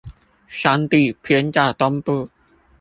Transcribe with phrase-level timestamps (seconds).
[0.47, 2.31] 山地偏在東部